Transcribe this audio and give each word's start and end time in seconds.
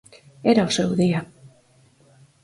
Era 0.51 0.67
o 0.69 0.73
seu 0.77 0.89
día. 1.01 1.21